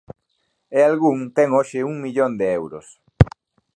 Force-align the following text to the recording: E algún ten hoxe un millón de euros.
E 0.77 0.79
algún 0.89 1.17
ten 1.35 1.49
hoxe 1.57 1.79
un 1.91 1.95
millón 2.03 2.31
de 2.39 2.47
euros. 2.59 2.87